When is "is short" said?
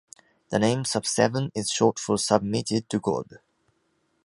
1.53-1.99